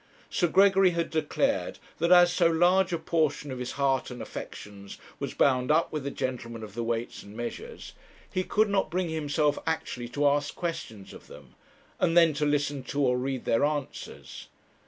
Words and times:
Sir 0.31 0.47
Gregory 0.47 0.89
had 0.97 1.11
declared 1.11 1.77
that 1.99 2.11
as 2.11 2.33
so 2.33 2.47
large 2.47 2.91
a 2.91 2.97
portion 2.97 3.51
of 3.51 3.59
his 3.59 3.73
heart 3.73 4.09
and 4.09 4.19
affections 4.19 4.97
was 5.19 5.35
bound 5.35 5.69
up 5.69 5.93
with 5.93 6.03
the 6.03 6.09
gentlemen 6.09 6.63
of 6.63 6.73
the 6.73 6.83
Weights 6.83 7.21
and 7.21 7.37
Measures, 7.37 7.93
he 8.33 8.43
could 8.43 8.67
not 8.67 8.89
bring 8.89 9.09
himself 9.09 9.59
actually 9.67 10.09
to 10.09 10.27
ask 10.27 10.55
questions 10.55 11.13
of 11.13 11.27
them, 11.27 11.53
and 11.99 12.17
then 12.17 12.33
to 12.33 12.47
listen 12.47 12.81
to 12.85 12.99
or 13.01 13.19
read 13.19 13.45
their 13.45 13.63
answers. 13.63 14.47